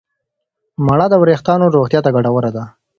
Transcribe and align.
مڼه 0.85 1.05
د 1.09 1.13
وریښتانو 1.21 1.73
روغتیا 1.75 1.99
ته 2.05 2.09
ګټوره 2.15 2.49
ده. 2.55 2.63